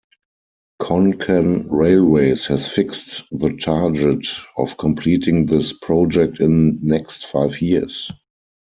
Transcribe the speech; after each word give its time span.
Konkan 0.81 1.67
Railways 1.69 2.47
has 2.47 2.67
fixed 2.67 3.21
the 3.31 3.55
target 3.57 4.25
of 4.57 4.75
completing 4.79 5.45
this 5.45 5.73
project 5.73 6.39
in 6.39 6.79
next 6.81 7.27
five 7.27 7.61
years. 7.61 8.11